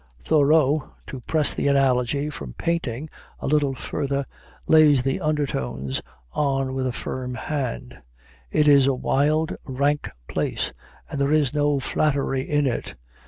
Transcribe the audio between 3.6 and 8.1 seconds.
further, lays the undertones on with a firm hand: